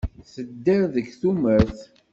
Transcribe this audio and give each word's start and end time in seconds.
Tedder 0.33 0.81
deg 0.95 1.07
tumert. 1.21 1.79